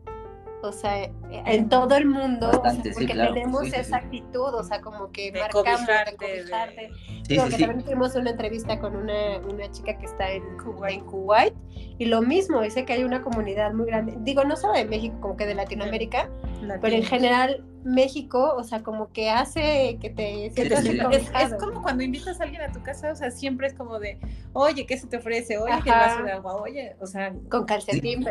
[0.63, 5.87] o sea, en todo el mundo, porque tenemos esa actitud, o sea, como que marcamos,
[5.87, 6.91] de
[7.27, 11.05] Sí, que también tuvimos una entrevista con una, una chica que está en Kuwait, en
[11.07, 11.55] Kuwait,
[11.99, 15.17] y lo mismo, dice que hay una comunidad muy grande, digo, no solo de México,
[15.21, 16.31] como que de Latinoamérica,
[16.81, 21.83] pero en general México, o sea, como que hace que te sientas es, es, como
[21.83, 24.19] cuando invitas a alguien a tu casa, o sea, siempre es como de,
[24.53, 25.57] oye, ¿qué se te ofrece?
[25.57, 26.57] Oye, ¿qué vaso de agua?
[26.57, 27.33] Oye, o sea...
[27.49, 28.27] Con calcetín.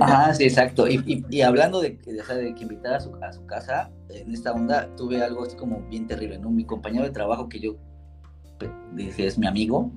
[0.00, 0.88] Ajá, sí, exacto.
[0.88, 4.52] Y, y, hablando de, de, de, que invitar a su, a su casa, en esta
[4.52, 6.50] onda tuve algo así como bien terrible, ¿no?
[6.50, 7.76] Mi compañero de trabajo que yo
[8.92, 9.90] dije es mi amigo,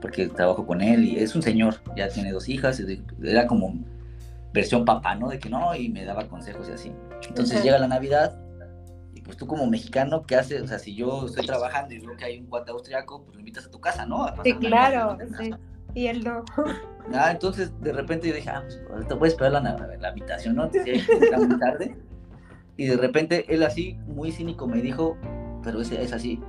[0.00, 2.82] porque trabajo con él y es un señor, ya tiene dos hijas,
[3.22, 3.74] era como
[4.52, 5.28] versión papá, ¿no?
[5.28, 6.92] De que no, y me daba consejos y así.
[7.28, 8.38] Entonces llega la Navidad
[9.12, 10.62] y pues tú como mexicano, ¿qué haces?
[10.62, 13.40] O sea, si yo estoy trabajando y veo que hay un cuate austriaco, pues lo
[13.40, 14.26] invitas a tu casa, ¿no?
[14.44, 15.50] sí, claro, sí.
[15.94, 16.44] Y él no.
[17.12, 19.60] Ah, entonces de repente yo dije, ah, pues ahorita voy a esperar la,
[20.00, 20.68] la habitación, ¿no?
[20.68, 21.96] Decía, está muy tarde.
[22.76, 25.16] Y de repente él así, muy cínico, me dijo,
[25.62, 26.40] pero es, es así,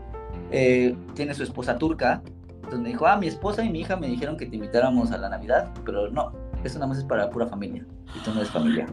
[0.52, 2.22] eh, tiene su esposa turca,
[2.56, 5.18] entonces me dijo, ah, mi esposa y mi hija me dijeron que te invitáramos a
[5.18, 7.86] la Navidad, pero no, eso nada más es para pura familia.
[8.16, 8.88] Y tú no eres familia.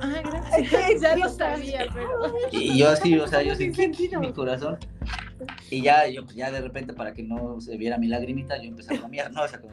[0.00, 1.00] Ay, gracias.
[1.00, 2.32] ya lo sabía, pero.
[2.50, 3.70] Y yo así, o sea, yo sí,
[4.20, 4.78] mi corazón.
[5.70, 8.94] Y ya, yo, ya de repente, para que no se viera mi lagrimita, yo empecé
[8.94, 9.42] a comer, ¿no?
[9.42, 9.72] O sea, como,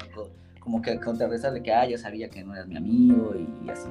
[0.59, 3.89] como que contrarrestar de que, ah, ya sabía que no eras mi amigo y así.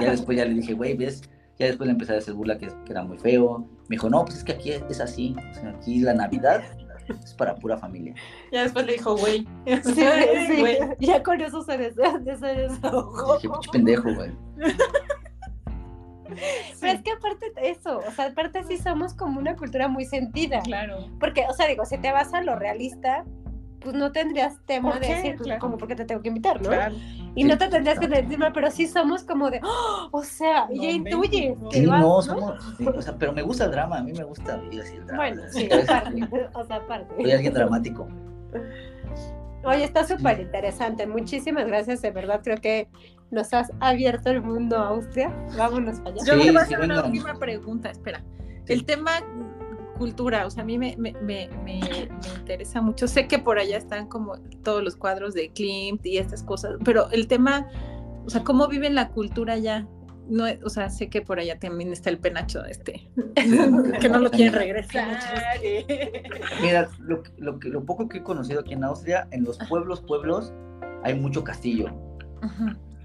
[0.00, 1.22] Ya después ya le dije, güey, ¿ves?
[1.58, 3.68] Ya después le empecé a decir burla que, que, era muy feo.
[3.88, 5.36] Me dijo, no, pues es que aquí es así.
[5.50, 6.62] O sea, aquí la Navidad
[7.24, 8.14] es para pura familia.
[8.52, 9.46] Ya después le dijo, güey.
[9.66, 10.64] Sí, sí,
[11.00, 13.38] Ya con eso se, des desahogó.
[13.42, 14.30] Dije, pendejo, güey.
[16.80, 20.04] Pero es que aparte de eso, o sea, aparte sí somos como una cultura muy
[20.04, 20.60] sentida.
[20.60, 21.08] Claro.
[21.18, 23.24] Porque, o sea, digo, si te vas a lo realista,
[23.80, 26.68] pues no tendrías tema de decir, pues, como porque te tengo que invitar, ¿no?
[26.68, 26.94] Claro.
[27.34, 30.08] Y no te tendrías que decir, pero sí somos como de, ¡Oh!
[30.10, 31.56] o sea, no, ya intuyes.
[31.70, 34.82] Sí, no, somos, o sea, pero me gusta el drama, a mí me gusta vivir
[34.82, 35.22] así el drama.
[35.22, 37.14] Bueno, sí, aparte, o sea, aparte.
[37.16, 38.08] Soy alguien dramático.
[39.64, 41.06] Oye, está súper interesante.
[41.06, 42.40] Muchísimas gracias, de verdad.
[42.42, 42.88] Creo que
[43.30, 45.34] nos has abierto el mundo a Austria.
[45.56, 46.24] Vámonos para allá.
[46.26, 47.90] Yo sí, voy a hacer una última pregunta.
[47.90, 48.24] Espera.
[48.66, 49.20] El tema
[50.00, 51.78] cultura, o sea, a mí me, me, me, me,
[52.38, 53.06] interesa mucho.
[53.06, 57.10] Sé que por allá están como todos los cuadros de Klimt y estas cosas, pero
[57.10, 57.68] el tema,
[58.24, 59.86] o sea, ¿cómo viven la cultura allá?
[60.30, 63.08] No, o sea, sé que por allá también está el penacho este,
[64.00, 65.18] que no lo quieren regresar.
[66.62, 70.52] Mira, lo, lo, lo, poco que he conocido aquí en Austria, en los pueblos, pueblos,
[71.02, 71.92] hay mucho castillo.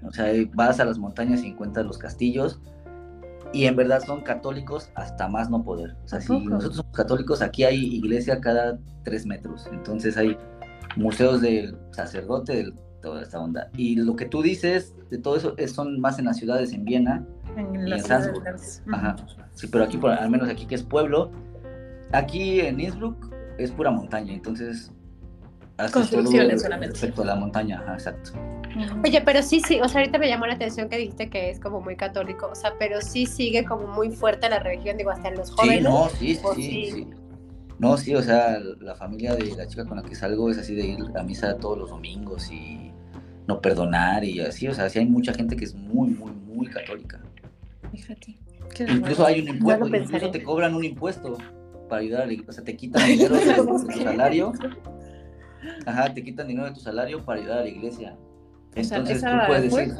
[0.06, 2.60] O sea, vas a las montañas y encuentras los castillos
[3.52, 5.96] y en verdad son católicos hasta más no poder.
[6.04, 9.66] O sea, si nosotros somos católicos, aquí hay iglesia cada tres metros.
[9.72, 10.36] Entonces hay
[10.96, 12.72] museos del sacerdote, de
[13.06, 13.70] toda esta onda.
[13.76, 16.84] Y lo que tú dices de todo eso es, son más en las ciudades, en
[16.84, 17.24] Viena
[17.56, 18.44] en y en Salzburg.
[18.92, 19.16] Ajá.
[19.54, 21.30] Sí, pero aquí, por, al menos aquí que es pueblo,
[22.12, 24.34] aquí en Innsbruck es pura montaña.
[24.34, 24.90] Entonces
[25.92, 26.94] Construcciones solamente.
[26.94, 28.32] Respecto a la montaña, exacto.
[29.04, 31.60] Oye, pero sí, sí, o sea, ahorita me llamó la atención que dijiste que es
[31.60, 35.28] como muy católico, o sea, pero sí sigue como muy fuerte la religión, digo, hasta
[35.28, 35.78] en los jóvenes.
[35.78, 37.08] Sí, no, sí, sí, sí,
[37.78, 40.74] No, sí, o sea, la familia de la chica con la que salgo es así
[40.74, 42.92] de ir a misa todos los domingos y
[43.46, 46.66] no perdonar y así, o sea, sí hay mucha gente que es muy, muy, muy
[46.66, 47.20] católica.
[47.92, 48.36] Fíjate.
[48.88, 51.38] Incluso hay un impuesto, incluso te cobran un impuesto
[51.88, 54.52] para ayudar a la o sea, te quitan dinero de tu salario
[55.86, 58.16] Ajá, te quitan dinero de tu salario para ayudar a la iglesia.
[58.74, 59.94] Entonces tú puedes decir,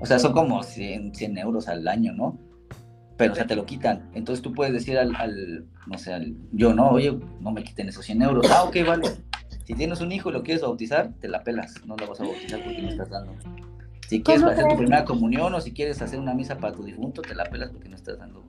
[0.00, 2.38] o sea, son como 100, 100, euros al año, ¿no?
[3.16, 4.10] Pero, o sea, te lo quitan.
[4.14, 7.88] Entonces tú puedes decir al, al, no sé, al, yo, no, oye, no me quiten
[7.88, 8.46] esos 100 euros.
[8.50, 9.08] Ah, ok, vale.
[9.66, 12.24] Si tienes un hijo y lo quieres bautizar, te la pelas, no lo vas a
[12.24, 13.34] bautizar porque no estás dando.
[14.08, 17.20] Si quieres hacer tu primera comunión o si quieres hacer una misa para tu difunto,
[17.20, 18.45] te la pelas porque no estás dando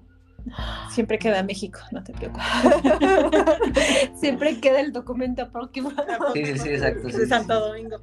[0.90, 2.46] Siempre queda México, no te preocupes.
[4.20, 5.92] Siempre queda el documento próximo.
[6.34, 7.08] Sí, sí, sí, exacto.
[7.08, 7.98] de Santo Domingo.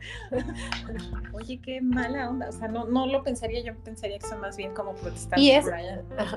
[1.32, 2.48] Oye, qué mala onda.
[2.48, 5.50] O sea, no, no lo pensaría, yo pensaría que son más bien como protestantes y
[5.50, 5.66] es,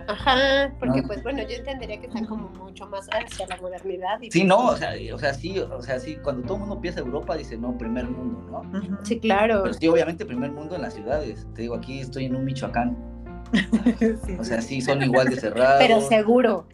[0.07, 4.19] Ajá, porque pues bueno, yo entendería que están como mucho más hacia la modernidad.
[4.29, 6.99] sí, no, o sea, o sea, sí, o sea, sí, cuando todo el mundo piensa
[6.99, 8.97] Europa, dice, no, primer mundo, ¿no?
[9.03, 9.63] Sí, claro.
[9.63, 11.47] Pero sí, obviamente primer mundo en las ciudades.
[11.53, 13.16] Te digo, aquí estoy en un Michoacán
[14.39, 15.77] o sea, sí, son igual de cerrados.
[15.79, 16.67] Pero seguro.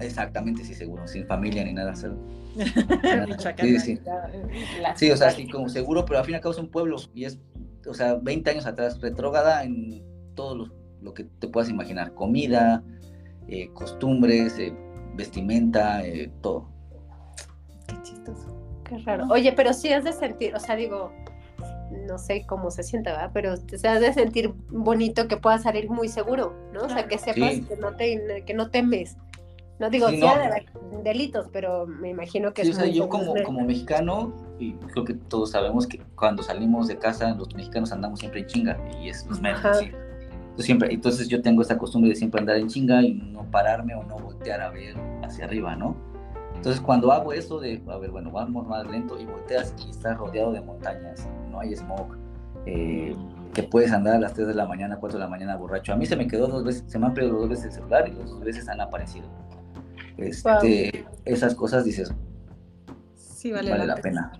[0.00, 1.94] Exactamente, sí, seguro, sin familia ni nada.
[3.60, 4.00] sí, sí.
[4.96, 6.96] sí, o sea, sí, como seguro, pero al fin y al cabo es un pueblo
[7.14, 7.38] y es,
[7.86, 10.02] o sea, 20 años atrás, retrógada en
[10.34, 10.70] todo
[11.00, 12.84] lo, que te puedas imaginar, comida,
[13.48, 14.72] eh, costumbres, eh,
[15.14, 16.68] vestimenta, eh, todo.
[17.88, 18.56] Qué chistoso.
[18.84, 19.26] Qué raro.
[19.30, 21.12] Oye, pero sí has de sentir, o sea, digo,
[21.90, 23.30] no sé cómo se sienta, ¿verdad?
[23.32, 26.82] Pero te has de sentir bonito que puedas salir muy seguro, ¿no?
[26.82, 29.16] O sea, que sepas que, no te, que no temes.
[29.78, 30.66] No digo, sí, de
[31.04, 32.64] delitos, pero me imagino que...
[32.64, 36.88] Sí, o sea, yo como, como mexicano, y creo que todos sabemos que cuando salimos
[36.88, 39.92] de casa, los mexicanos andamos siempre en chinga, y es los menos, sí.
[40.58, 44.02] siempre, entonces yo tengo esta costumbre de siempre andar en chinga y no pararme o
[44.02, 45.96] no voltear a ver hacia arriba, ¿no?
[46.58, 50.18] Entonces, cuando hago eso de, a ver, bueno, vamos más lento y volteas y estás
[50.18, 52.16] rodeado de montañas, no hay smog,
[52.66, 53.14] eh,
[53.54, 55.92] que puedes andar a las 3 de la mañana, 4 de la mañana borracho.
[55.92, 58.08] A mí se me quedó dos veces, se me han perdido dos veces el celular
[58.08, 59.28] y dos veces han aparecido.
[60.16, 62.12] Este, Esas cosas dices,
[63.14, 64.32] sí, vale, la, pena.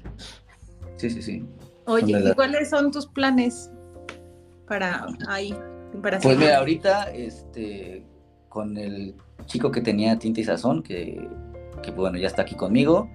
[0.97, 1.47] Sí, sí, sí.
[1.87, 3.71] Oye, ¿y cuáles son tus planes
[4.67, 5.57] para ahí?
[6.03, 8.05] Para pues mira, ahorita, este,
[8.49, 9.15] con el
[9.47, 11.29] chico que tenía tinta y sazón, que
[11.83, 13.09] que bueno, ya está aquí conmigo.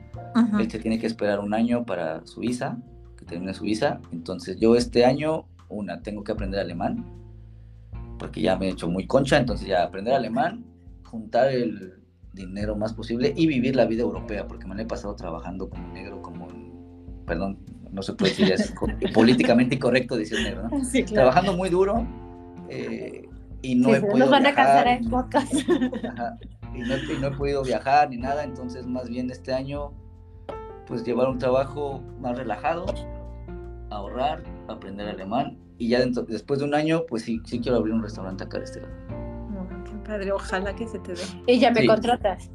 [0.59, 2.77] Él se tiene que esperar un año para su visa,
[3.17, 3.99] que termine su visa.
[4.11, 7.05] Entonces yo este año, una, tengo que aprender alemán,
[8.17, 10.65] porque ya me he hecho muy concha, entonces ya aprender alemán,
[11.03, 11.93] juntar el
[12.33, 16.21] dinero más posible y vivir la vida europea, porque me he pasado trabajando como negro,
[16.21, 16.47] como,
[17.25, 17.59] perdón,
[17.91, 18.73] no se puede decir así,
[19.13, 20.83] políticamente incorrecto decir negro, ¿no?
[20.83, 22.07] Sí, Trabajando muy duro
[22.69, 23.29] eh,
[23.61, 25.53] y no he podido Nos van a casar en podcast.
[26.09, 26.37] Ajá,
[26.73, 29.91] y no, he podido viajar ni nada, entonces más bien este año
[30.87, 32.85] pues llevar un trabajo más relajado,
[33.89, 37.93] ahorrar, aprender alemán y ya dentro, después de un año pues sí, sí quiero abrir
[37.93, 38.93] un restaurante acá de este lado.
[39.85, 41.21] qué padre, ojalá que se te dé.
[41.47, 42.49] ¿Y ya me contratas?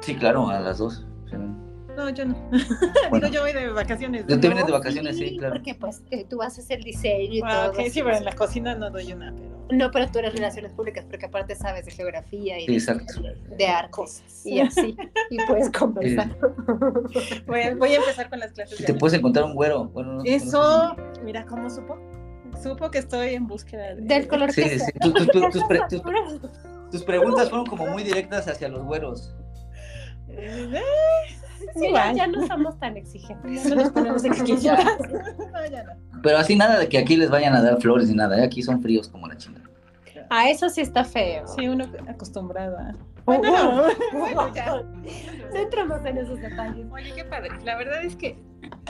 [0.00, 1.06] Sí, claro, a las dos.
[1.96, 2.36] No, yo no.
[3.12, 4.26] Digo, yo voy de vacaciones.
[4.28, 5.54] Yo te vienes de vacaciones, sí, claro.
[5.54, 7.82] Porque pues tú vas a hacer diseño y ah, todo.
[7.88, 11.04] sí, pero en la cocina no doy una, pero no, pero tú eres relaciones públicas
[11.08, 13.00] porque aparte sabes de geografía y de,
[13.56, 14.96] de, artes y así,
[15.30, 16.36] y puedes conversar.
[17.46, 18.84] voy, a, voy, a, empezar con las clases.
[18.84, 19.86] Te puedes encontrar un güero.
[19.86, 21.98] Bueno, Eso, mira cómo supo.
[22.62, 24.92] Supo que estoy en búsqueda del color sí, que sí.
[26.90, 29.34] tus, preguntas fueron como muy directas hacia los güeros.
[31.74, 33.66] Sí, ya, no somos tan exigentes.
[33.66, 34.74] No nos ponemos exigentes.
[36.22, 38.38] Pero así nada de que aquí les vayan a dar flores ni nada.
[38.38, 38.44] ¿eh?
[38.44, 39.66] Aquí son fríos como la chingada.
[40.30, 41.46] A eso sí está feo.
[41.46, 42.92] Sí, uno acostumbrado a.
[43.24, 44.82] Bueno, bueno, ya.
[45.52, 46.86] No entramos en esos detalles.
[46.90, 47.50] Oye, qué padre.
[47.64, 48.38] La verdad es que,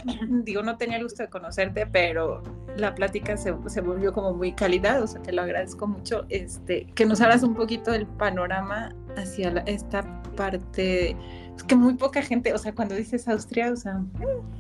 [0.45, 2.43] digo, no tenía el gusto de conocerte, pero
[2.77, 6.25] la plática se, se volvió como muy calidad, o sea, te lo agradezco mucho.
[6.29, 11.17] Este, que nos hagas un poquito del panorama hacia esta parte
[11.57, 14.01] es que muy poca gente, o sea, cuando dices Austria, o sea,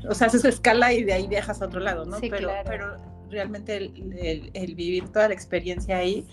[0.08, 2.18] o sea, haces su escala y de ahí viajas a otro lado, ¿no?
[2.18, 2.68] Sí, pero, claro.
[2.68, 6.26] pero realmente el, el, vivir toda la experiencia ahí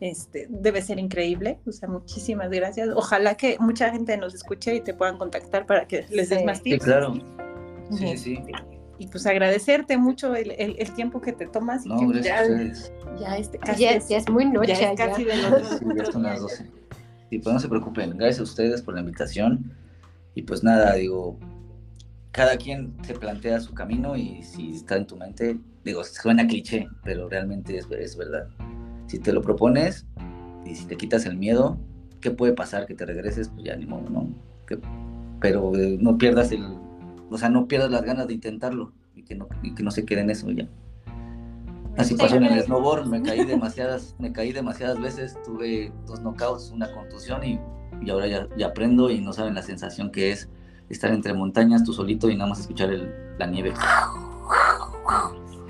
[0.00, 1.58] este, debe ser increíble.
[1.66, 2.88] O sea, muchísimas gracias.
[2.94, 6.62] Ojalá que mucha gente nos escuche y te puedan contactar para que les des más
[6.62, 6.82] tips.
[6.82, 7.14] Sí, claro.
[7.96, 8.42] Sí, sí.
[8.98, 11.86] Y pues agradecerte mucho el, el, tiempo que te tomas.
[11.86, 12.42] Y no, que ya,
[13.20, 14.74] ya, este, casi ya, es, ya, es, muy noche.
[14.74, 16.66] Ya es casi de las Sí, ya son las 12.
[17.30, 18.16] Y pues no se preocupen.
[18.18, 19.72] Gracias a ustedes por la invitación.
[20.38, 21.36] Y pues nada, digo,
[22.30, 26.86] cada quien se plantea su camino y si está en tu mente, digo, suena cliché,
[27.02, 28.46] pero realmente es, es verdad.
[29.08, 30.06] Si te lo propones
[30.64, 31.76] y si te quitas el miedo,
[32.20, 32.86] ¿qué puede pasar?
[32.86, 34.28] Que te regreses, pues ya ni modo, ¿no?
[35.40, 36.64] pero eh, no pierdas el,
[37.30, 40.04] o sea, no pierdas las ganas de intentarlo y que no, y que no se
[40.04, 40.68] quede en eso ya.
[41.96, 46.70] Así pasó en el snowboard, me caí demasiadas, me caí demasiadas veces, tuve dos knockouts,
[46.70, 47.58] una contusión y
[48.02, 50.48] y ahora ya, ya, aprendo y no saben la sensación que es
[50.88, 53.72] estar entre montañas tú solito y nada más escuchar el, la nieve.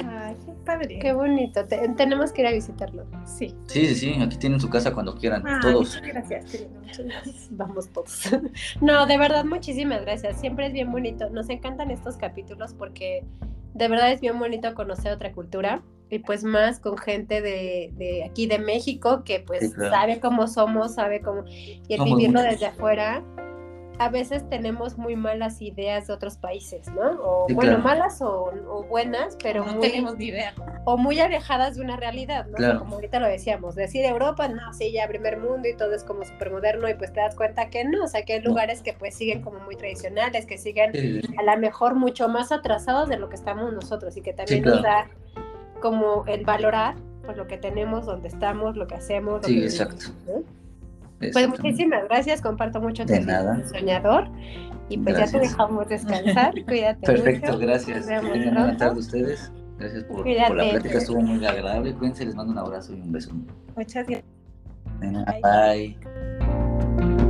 [0.06, 0.98] Ay, qué padre.
[1.00, 1.64] Qué bonito.
[1.66, 3.04] Te- tenemos que ir a visitarlo.
[3.24, 3.54] Sí.
[3.66, 5.96] Sí, sí, sí, aquí tienen su casa cuando quieran, Ay, todos.
[5.96, 7.48] muchas gracias, querido, muchas gracias.
[7.50, 8.28] Vamos todos.
[8.80, 10.40] No, de verdad, muchísimas gracias.
[10.40, 11.30] Siempre es bien bonito.
[11.30, 13.24] Nos encantan estos capítulos porque
[13.74, 18.24] de verdad es bien bonito conocer otra cultura y pues más con gente de, de
[18.24, 19.90] aquí de México que pues Sí, claro.
[19.90, 21.44] sabe cómo somos, sabe cómo...
[21.46, 22.52] Y el Somos vivirlo muchos.
[22.54, 23.22] desde afuera,
[24.00, 27.20] a veces tenemos muy malas ideas de otros países, ¿no?
[27.20, 27.82] O Sí, bueno, claro.
[27.84, 30.54] malas o, o buenas, pero no muy tenemos ni idea.
[30.84, 32.54] o muy alejadas de una realidad, ¿no?
[32.54, 32.78] Claro.
[32.78, 36.24] como ahorita lo decíamos, decir Europa, no, sí, ya primer mundo y todo es como
[36.24, 38.50] súper moderno y pues te das cuenta que no, o sea, que hay No.
[38.50, 41.34] lugares que pues siguen como muy tradicionales, que siguen Sí, sí, sí.
[41.36, 44.70] a lo mejor mucho más atrasados de lo que estamos nosotros y que también Sí,
[44.70, 45.08] nos claro.
[45.08, 45.10] da
[45.80, 49.42] como el valorar pues lo que tenemos, donde estamos, lo que hacemos.
[49.42, 50.06] lo Sí, que exacto.
[50.26, 50.58] vivimos, ¿no?
[51.32, 53.66] Pues muchísimas gracias, comparto mucho De nada.
[53.68, 54.28] soñador
[54.88, 55.42] y pues ya te Gracias.
[55.42, 57.58] dejamos descansar, cuídate Perfecto, mucho.
[57.66, 58.06] gracias.
[58.06, 59.52] Que tengan buena tarde ustedes.
[59.78, 61.92] Gracias por, por la plática, estuvo muy agradable.
[61.94, 63.30] Cuídense, les mando un abrazo y un beso.
[63.76, 64.24] Muchas gracias.
[65.00, 65.96] Bye.
[67.16, 67.27] Bye.